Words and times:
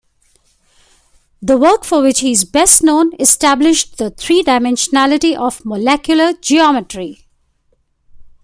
The 1.43 1.59
work 1.59 1.83
for 1.83 2.01
which 2.01 2.21
he 2.21 2.31
is 2.31 2.43
best 2.43 2.81
known 2.81 3.11
established 3.19 3.99
the 3.99 4.09
three-dimensionality 4.09 5.37
of 5.37 5.63
molecular 5.63 6.33
geometry. 6.33 7.27